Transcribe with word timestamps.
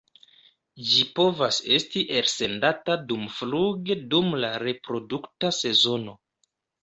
Ĝi 0.91 1.01
povas 1.19 1.59
esti 1.75 2.01
elsendata 2.21 2.95
dumfluge 3.11 3.99
dum 4.15 4.33
la 4.45 4.49
reprodukta 4.65 5.55
sezono. 5.61 6.17